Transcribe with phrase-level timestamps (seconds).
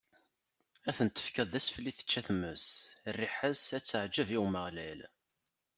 [0.89, 2.65] Ad ten-tefkeḍ d asfel i tečča tmes,
[3.17, 4.99] rriḥa-s ad teɛǧeb i Umeɣlal.